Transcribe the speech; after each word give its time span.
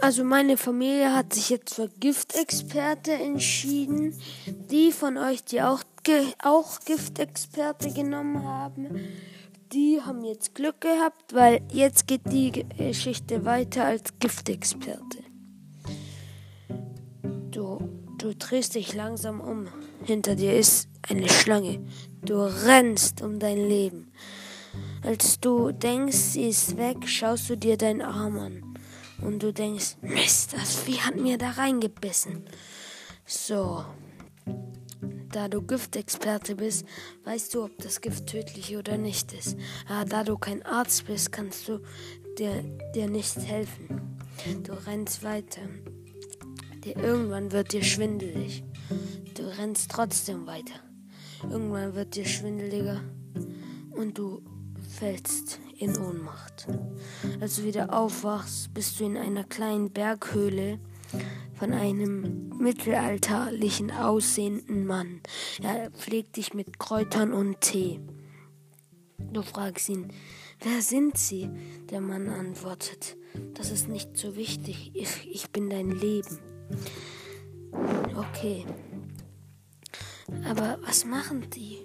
Also 0.00 0.24
meine 0.24 0.56
Familie 0.56 1.14
hat 1.14 1.34
sich 1.34 1.50
jetzt 1.50 1.74
für 1.74 1.88
Giftexperte 1.88 3.12
entschieden. 3.12 4.14
Die 4.46 4.92
von 4.92 5.18
euch, 5.18 5.44
die 5.44 5.60
auch, 5.60 5.82
auch 6.42 6.80
Giftexperte 6.80 7.92
genommen 7.92 8.42
haben, 8.44 8.98
die 9.72 10.00
haben 10.00 10.24
jetzt 10.24 10.54
Glück 10.54 10.80
gehabt, 10.80 11.34
weil 11.34 11.60
jetzt 11.70 12.06
geht 12.06 12.22
die 12.32 12.50
Geschichte 12.50 13.44
weiter 13.44 13.84
als 13.84 14.18
Giftexperte. 14.18 15.18
Du, 17.50 17.78
du 18.18 18.34
drehst 18.34 18.74
dich 18.74 18.94
langsam 18.94 19.40
um. 19.40 19.68
Hinter 20.02 20.34
dir 20.34 20.58
ist 20.58 20.88
eine 21.08 21.28
Schlange. 21.28 21.84
Du 22.22 22.40
rennst 22.40 23.20
um 23.20 23.38
dein 23.38 23.68
Leben. 23.68 24.12
Als 25.02 25.40
du 25.40 25.72
denkst, 25.72 26.16
sie 26.16 26.48
ist 26.48 26.78
weg, 26.78 27.06
schaust 27.06 27.50
du 27.50 27.56
dir 27.56 27.76
deinen 27.76 28.02
Arm 28.02 28.38
an 28.38 28.69
und 29.22 29.42
du 29.42 29.52
denkst, 29.52 29.96
Mist, 30.02 30.52
das 30.52 30.76
Vieh 30.76 31.00
hat 31.00 31.16
mir 31.16 31.38
da 31.38 31.50
reingebissen. 31.50 32.44
So, 33.26 33.84
da 35.32 35.48
du 35.48 35.62
Giftexperte 35.62 36.56
bist, 36.56 36.84
weißt 37.24 37.54
du, 37.54 37.64
ob 37.64 37.78
das 37.78 38.00
Gift 38.00 38.26
tödlich 38.26 38.76
oder 38.76 38.98
nicht 38.98 39.32
ist. 39.32 39.56
Aber 39.88 40.04
da 40.04 40.24
du 40.24 40.36
kein 40.36 40.64
Arzt 40.64 41.06
bist, 41.06 41.32
kannst 41.32 41.68
du 41.68 41.80
dir, 42.38 42.64
dir 42.94 43.08
nicht 43.08 43.36
helfen. 43.36 44.18
Du 44.64 44.72
rennst 44.86 45.22
weiter. 45.22 45.62
Dir, 46.84 46.96
irgendwann 46.96 47.52
wird 47.52 47.72
dir 47.72 47.84
schwindelig. 47.84 48.64
Du 49.34 49.42
rennst 49.58 49.90
trotzdem 49.90 50.46
weiter. 50.46 50.80
Irgendwann 51.42 51.94
wird 51.94 52.16
dir 52.16 52.26
schwindeliger 52.26 53.00
und 53.92 54.18
du 54.18 54.42
fällst 54.98 55.60
in 55.80 55.96
Ohnmacht. 55.96 56.68
Als 57.40 57.56
du 57.56 57.64
wieder 57.64 57.92
aufwachst, 57.92 58.72
bist 58.74 59.00
du 59.00 59.04
in 59.04 59.16
einer 59.16 59.44
kleinen 59.44 59.90
Berghöhle 59.90 60.78
von 61.58 61.72
einem 61.72 62.50
mittelalterlichen 62.58 63.90
aussehenden 63.90 64.86
Mann. 64.86 65.20
Er 65.62 65.90
pflegt 65.90 66.36
dich 66.36 66.54
mit 66.54 66.78
Kräutern 66.78 67.32
und 67.32 67.60
Tee. 67.60 68.00
Du 69.32 69.42
fragst 69.42 69.88
ihn, 69.88 70.12
wer 70.60 70.82
sind 70.82 71.16
Sie? 71.16 71.48
Der 71.90 72.00
Mann 72.00 72.28
antwortet, 72.28 73.16
das 73.54 73.70
ist 73.70 73.88
nicht 73.88 74.16
so 74.16 74.36
wichtig, 74.36 74.90
ich, 74.94 75.28
ich 75.30 75.50
bin 75.50 75.70
dein 75.70 75.90
Leben. 75.90 76.38
Okay. 78.16 78.66
Aber 80.44 80.78
was 80.82 81.04
machen 81.04 81.48
die? 81.50 81.78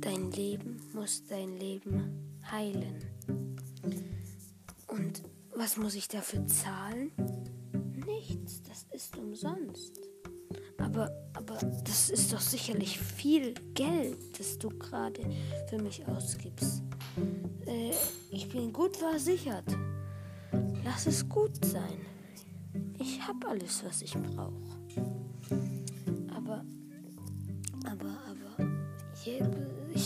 Dein 0.00 0.30
Leben 0.32 0.80
muss 0.94 1.24
dein 1.28 1.58
Leben 1.58 2.25
heilen. 2.50 3.04
Und 4.86 5.22
was 5.54 5.76
muss 5.76 5.94
ich 5.94 6.08
dafür 6.08 6.46
zahlen? 6.46 7.10
Nichts, 8.06 8.62
das 8.62 8.86
ist 8.92 9.16
umsonst. 9.16 10.00
Aber, 10.78 11.10
aber 11.34 11.58
das 11.84 12.10
ist 12.10 12.32
doch 12.32 12.40
sicherlich 12.40 12.98
viel 12.98 13.54
Geld, 13.74 14.38
das 14.38 14.58
du 14.58 14.68
gerade 14.68 15.20
für 15.68 15.82
mich 15.82 16.06
ausgibst. 16.06 16.82
Äh, 17.66 17.92
ich 18.30 18.48
bin 18.48 18.72
gut 18.72 18.96
versichert. 18.96 19.76
Lass 20.84 21.06
es 21.06 21.28
gut 21.28 21.64
sein. 21.64 22.00
Ich 22.98 23.20
habe 23.26 23.48
alles, 23.48 23.84
was 23.84 24.02
ich 24.02 24.12
brauche. 24.12 24.52
Aber, 26.34 26.64
aber, 27.84 28.18
aber, 28.28 28.70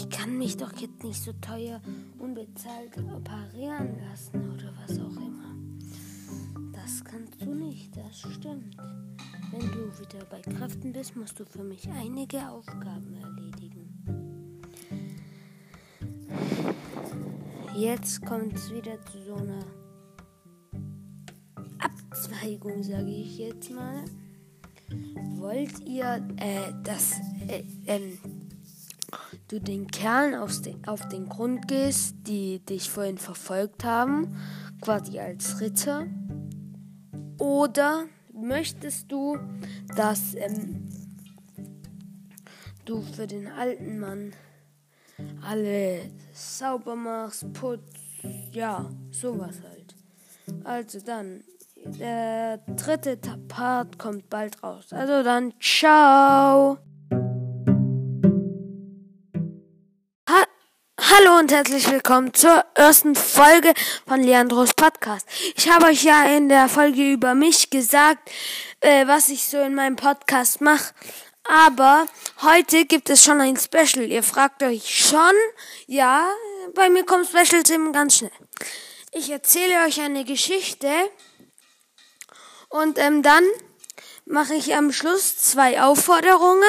ich 0.01 0.09
kann 0.09 0.39
mich 0.39 0.57
doch 0.57 0.73
jetzt 0.79 1.05
nicht 1.05 1.23
so 1.23 1.33
teuer 1.41 1.81
unbezahlt 2.19 2.97
operieren 2.97 3.99
lassen 4.09 4.51
oder 4.51 4.73
was 4.83 4.99
auch 4.99 5.17
immer. 5.17 5.55
Das 6.73 7.05
kannst 7.05 7.43
du 7.43 7.55
nicht, 7.55 7.95
das 7.97 8.21
stimmt. 8.21 8.77
Wenn 9.51 9.61
du 9.61 9.99
wieder 9.99 10.25
bei 10.31 10.41
Kräften 10.41 10.93
bist, 10.93 11.17
musst 11.17 11.39
du 11.39 11.45
für 11.45 11.65
mich 11.65 11.87
einige 11.91 12.49
Aufgaben 12.49 13.15
erledigen. 13.15 14.63
Jetzt 17.77 18.25
kommt 18.25 18.55
es 18.55 18.73
wieder 18.73 19.05
zu 19.05 19.23
so 19.23 19.35
einer 19.35 19.65
Abzweigung, 21.79 22.83
sage 22.83 23.11
ich 23.11 23.37
jetzt 23.39 23.71
mal. 23.71 24.05
Wollt 25.37 25.79
ihr 25.81 26.27
äh, 26.37 26.73
das 26.85 27.21
äh, 27.49 27.65
ähm, 27.87 28.19
du 29.49 29.61
den 29.61 29.87
Kerlen 29.89 30.35
auf 30.35 31.09
den 31.09 31.29
Grund 31.29 31.69
gehst, 31.69 32.15
die 32.27 32.61
dich 32.61 32.91
vorhin 32.91 33.19
verfolgt 33.19 33.85
haben, 33.85 34.37
quasi 34.81 35.19
als 35.19 35.61
Ritter? 35.61 36.07
Oder 37.39 38.05
möchtest 38.33 39.11
du, 39.11 39.39
dass 39.97 40.35
ähm, 40.35 40.89
du 42.85 43.03
für 43.03 43.27
den 43.27 43.47
alten 43.47 43.99
Mann 43.99 44.33
alle 45.43 46.11
sauber 46.33 46.97
machst, 46.97 47.53
putzt, 47.53 47.97
ja, 48.53 48.91
sowas 49.11 49.57
halt. 49.63 49.95
Also 50.65 51.01
dann, 51.01 51.45
der 51.85 52.59
dritte 52.77 53.17
Part 53.49 53.99
kommt 53.99 54.29
bald 54.29 54.63
raus. 54.63 54.93
Also 54.93 55.23
dann, 55.23 55.55
ciao! 55.61 56.79
Hallo 61.13 61.39
und 61.39 61.51
herzlich 61.51 61.91
willkommen 61.91 62.33
zur 62.35 62.65
ersten 62.75 63.17
Folge 63.17 63.75
von 64.07 64.23
Leandros 64.23 64.75
Podcast. 64.75 65.27
Ich 65.57 65.69
habe 65.69 65.87
euch 65.87 66.05
ja 66.05 66.25
in 66.37 66.49
der 66.49 66.69
Folge 66.69 67.13
über 67.13 67.35
mich 67.35 67.69
gesagt, 67.69 68.31
äh, 68.81 69.09
was 69.09 69.29
ich 69.29 69.43
so 69.43 69.59
in 69.59 69.75
meinem 69.75 69.97
Podcast 69.97 70.61
mache. 70.61 70.95
Aber 71.43 72.07
heute 72.43 72.85
gibt 72.85 73.11
es 73.11 73.25
schon 73.25 73.41
ein 73.41 73.57
Special. 73.57 74.07
Ihr 74.07 74.23
fragt 74.23 74.63
euch 74.63 74.89
schon, 74.89 75.33
ja, 75.89 76.31
bei 76.75 76.89
mir 76.91 77.05
kommen 77.05 77.25
Specials 77.25 77.71
eben 77.71 77.93
ganz 77.93 78.19
schnell. 78.19 78.31
Ich 79.11 79.31
erzähle 79.31 79.85
euch 79.87 80.01
eine 80.01 80.25
Geschichte 80.25 80.93
und 82.69 82.99
ähm, 82.99 83.25
dann 83.25 83.45
mache 84.27 84.55
ich 84.55 84.77
am 84.77 84.93
Schluss 84.93 85.37
zwei 85.39 85.83
Aufforderungen 85.83 86.63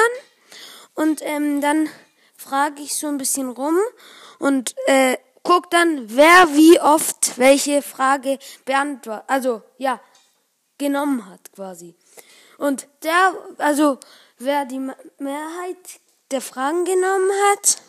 und 0.94 1.20
ähm, 1.22 1.60
dann 1.60 1.88
frage 2.36 2.82
ich 2.82 2.96
so 2.96 3.06
ein 3.06 3.18
bisschen 3.18 3.48
rum 3.48 3.78
und 4.42 4.74
äh, 4.86 5.18
guck 5.44 5.70
dann, 5.70 6.16
wer 6.16 6.48
wie 6.56 6.80
oft 6.80 7.38
welche 7.38 7.80
Frage 7.80 8.40
beantwortet, 8.64 9.24
also 9.28 9.62
ja, 9.78 10.00
genommen 10.78 11.30
hat 11.30 11.52
quasi. 11.52 11.94
Und 12.58 12.88
der, 13.04 13.34
also 13.58 13.98
wer 14.38 14.64
die 14.64 14.80
Mehrheit 15.18 16.00
der 16.32 16.40
Fragen 16.40 16.84
genommen 16.84 17.30
hat, 17.50 17.82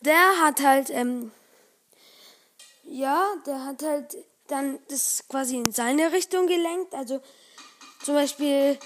der 0.00 0.40
hat 0.40 0.64
halt, 0.64 0.90
ähm, 0.90 1.30
ja, 2.82 3.24
der 3.46 3.64
hat 3.66 3.82
halt 3.84 4.16
dann 4.48 4.80
das 4.88 5.24
quasi 5.28 5.58
in 5.58 5.70
seine 5.70 6.10
Richtung 6.10 6.48
gelenkt. 6.48 6.92
Also 6.94 7.20
zum 8.02 8.14
Beispiel 8.14 8.76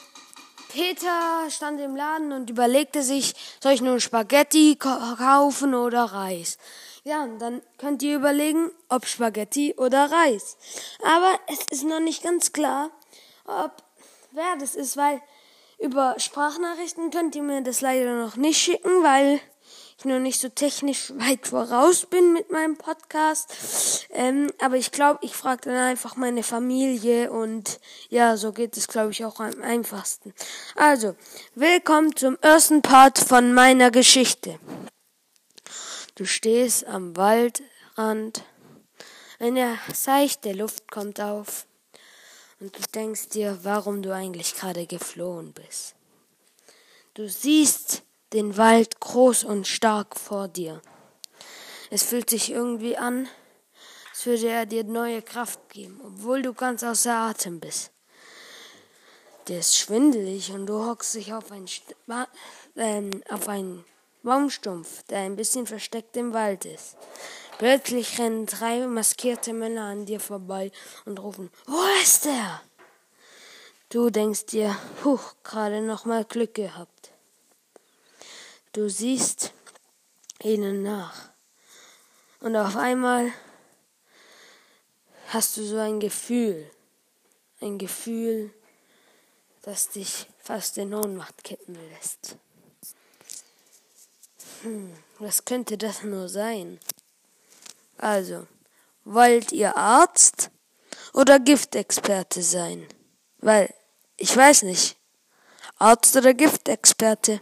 Peter 0.72 1.50
stand 1.50 1.78
im 1.81 1.97
Laden 1.97 2.33
und 2.33 2.49
überlegte 2.49 3.03
sich, 3.03 3.34
soll 3.60 3.72
ich 3.72 3.83
nun 3.83 4.00
Spaghetti 4.00 4.77
kaufen 4.77 5.75
oder 5.75 6.05
Reis? 6.05 6.56
Ja, 7.05 7.25
und 7.25 7.41
dann 7.41 7.60
könnt 7.77 8.03
ihr 8.03 8.16
überlegen, 8.16 8.71
ob 8.88 9.05
Spaghetti 9.05 9.75
oder 9.77 10.10
Reis. 10.10 10.56
Aber 11.03 11.38
es 11.47 11.66
ist 11.66 11.84
noch 11.84 12.00
nicht 12.00 12.22
ganz 12.22 12.53
klar, 12.53 12.91
ob 13.44 13.83
wer 14.31 14.56
das 14.59 14.75
ist, 14.75 14.97
weil 14.97 15.21
über 15.78 16.15
Sprachnachrichten 16.19 17.10
könnt 17.10 17.34
ihr 17.34 17.43
mir 17.43 17.60
das 17.62 17.83
leider 17.83 18.15
noch 18.15 18.37
nicht 18.37 18.59
schicken, 18.59 19.03
weil 19.03 19.41
ich 19.98 20.04
noch 20.04 20.19
nicht 20.19 20.41
so 20.41 20.48
technisch 20.48 21.12
weit 21.16 21.47
voraus 21.47 22.06
bin 22.06 22.33
mit 22.33 22.50
meinem 22.50 22.77
Podcast. 22.77 24.06
Ähm, 24.10 24.53
aber 24.60 24.77
ich 24.77 24.91
glaube, 24.92 25.21
ich 25.22 25.34
frage 25.34 25.62
dann 25.71 25.77
einfach 25.77 26.16
meine 26.16 26.42
Familie 26.42 27.30
und 27.30 27.80
ja, 28.09 28.36
so 28.36 28.53
geht 28.53 28.77
es, 28.77 28.89
glaube 28.89 29.12
ich, 29.12 29.24
auch 29.24 29.41
am 29.41 29.62
einfachsten. 29.62 30.34
Also, 30.77 31.16
willkommen 31.54 32.15
zum 32.16 32.36
ersten 32.41 32.83
Part 32.83 33.18
von 33.18 33.53
meiner 33.53 33.91
Geschichte. 33.91 34.59
Du 36.15 36.27
stehst 36.27 36.86
am 36.86 37.16
Waldrand, 37.16 38.45
eine 39.38 39.78
seichte 39.92 40.53
Luft 40.53 40.91
kommt 40.91 41.21
auf 41.21 41.66
und 42.60 42.77
du 42.77 42.83
denkst 42.95 43.30
dir, 43.30 43.59
warum 43.62 44.03
du 44.03 44.15
eigentlich 44.15 44.54
gerade 44.54 44.86
geflohen 44.86 45.53
bist. 45.53 45.95
Du 47.15 47.28
siehst 47.28 48.03
den 48.33 48.57
Wald 48.57 49.01
groß 49.01 49.45
und 49.45 49.67
stark 49.67 50.19
vor 50.19 50.49
dir. 50.49 50.81
Es 51.91 52.03
fühlt 52.03 52.31
sich 52.31 52.51
irgendwie 52.51 52.97
an, 52.97 53.29
als 54.11 54.27
würde 54.27 54.49
er 54.49 54.67
dir 54.67 54.84
neue 54.84 55.23
Kraft 55.23 55.69
geben, 55.69 56.01
obwohl 56.05 56.43
du 56.43 56.55
ganz 56.55 56.83
außer 56.83 57.13
Atem 57.13 57.61
bist. 57.61 57.91
Der 59.49 59.59
ist 59.59 59.77
schwindelig 59.77 60.53
und 60.53 60.67
du 60.67 60.87
hockst 60.87 61.15
dich 61.15 61.34
auf 61.34 61.51
einen, 61.51 61.67
äh, 62.77 63.11
auf 63.29 63.49
einen 63.49 63.84
Baumstumpf, 64.23 65.03
der 65.05 65.19
ein 65.19 65.37
bisschen 65.37 65.67
versteckt 65.67 66.17
im 66.17 66.33
Wald 66.33 66.65
ist. 66.65 66.97
Plötzlich 67.59 68.19
rennen 68.19 68.47
drei 68.47 68.87
maskierte 68.87 69.53
Männer 69.53 69.84
an 69.87 70.07
dir 70.07 70.21
vorbei 70.21 70.71
und 71.05 71.19
rufen, 71.21 71.51
wo 71.67 71.81
ist 72.03 72.27
er? 72.27 72.63
Du 73.89 74.11
denkst 74.11 74.47
dir, 74.47 74.77
huch, 75.05 75.34
gerade 75.43 75.83
noch 75.83 76.05
mal 76.05 76.25
Glück 76.25 76.55
gehabt. 76.55 77.11
Du 78.72 78.89
siehst 78.89 79.53
ihnen 80.42 80.83
nach. 80.83 81.28
Und 82.41 82.57
auf 82.57 82.74
einmal 82.77 83.30
hast 85.28 85.59
du 85.59 85.65
so 85.65 85.78
ein 85.78 86.01
Gefühl, 86.01 86.71
ein 87.60 87.77
Gefühl, 87.77 88.51
das 89.60 89.91
dich 89.91 90.27
fast 90.39 90.78
in 90.78 90.95
Ohnmacht 90.95 91.45
kippen 91.45 91.77
lässt. 91.91 92.36
Hm, 94.63 94.92
was 95.19 95.45
könnte 95.45 95.77
das 95.77 96.03
nur 96.03 96.30
sein? 96.30 96.80
Also, 97.98 98.47
wollt 99.04 99.53
ihr 99.53 99.77
Arzt 99.77 100.51
oder 101.13 101.39
Giftexperte 101.39 102.42
sein? 102.42 102.89
Weil, 103.39 103.72
ich 104.16 104.34
weiß 104.34 104.63
nicht, 104.63 104.97
Arzt 105.78 106.16
oder 106.16 106.33
Giftexperte. 106.33 107.41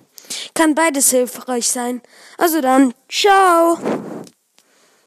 Kann 0.55 0.75
beides 0.75 1.11
hilfreich 1.11 1.69
sein. 1.69 2.03
Also 2.39 2.61
dann, 2.61 2.95
ciao! 3.09 3.79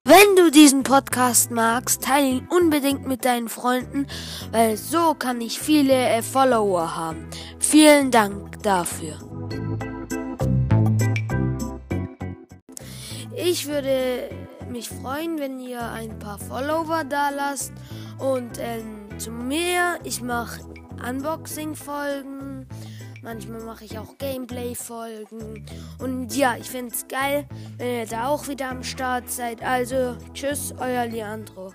Wenn 0.05 0.35
du 0.35 0.51
diesen 0.51 0.83
Podcast 0.83 1.49
magst, 1.49 2.03
teile 2.03 2.27
ihn 2.27 2.47
unbedingt 2.49 3.07
mit 3.07 3.23
deinen 3.23 3.47
Freunden, 3.47 4.05
weil 4.51 4.75
so 4.75 5.13
kann 5.13 5.39
ich 5.39 5.59
viele 5.59 5.93
äh, 5.93 6.21
Follower 6.21 6.95
haben. 6.95 7.29
Vielen 7.57 8.11
Dank 8.11 8.61
dafür. 8.63 9.17
Ich 13.33 13.67
würde 13.67 14.29
mich 14.69 14.89
freuen, 14.89 15.39
wenn 15.39 15.59
ihr 15.59 15.81
ein 15.81 16.19
paar 16.19 16.39
Follower 16.39 17.05
da 17.05 17.29
lasst 17.29 17.71
und 18.19 18.57
ähm, 18.59 19.07
zu 19.19 19.31
mir, 19.31 19.99
ich 20.03 20.21
mache 20.21 20.61
Unboxing-Folgen. 21.07 22.52
Manchmal 23.23 23.61
mache 23.61 23.85
ich 23.85 23.97
auch 23.97 24.17
Gameplay-Folgen. 24.17 25.65
Und 25.99 26.35
ja, 26.35 26.57
ich 26.59 26.69
finde 26.69 26.93
es 26.93 27.07
geil, 27.07 27.47
wenn 27.77 27.99
ihr 27.99 28.05
da 28.05 28.27
auch 28.27 28.47
wieder 28.49 28.69
am 28.69 28.83
Start 28.83 29.29
seid. 29.29 29.63
Also, 29.63 30.17
tschüss, 30.33 30.73
euer 30.77 31.05
Leandro. 31.05 31.71